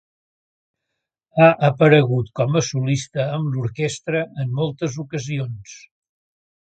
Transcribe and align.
Ha 1.41 1.49
aparegut 1.67 2.31
com 2.41 2.57
a 2.61 2.63
solista 2.69 3.27
amb 3.37 3.59
l'orquestra 3.59 4.25
en 4.45 4.57
moltes 4.61 4.97
ocasions. 5.05 5.77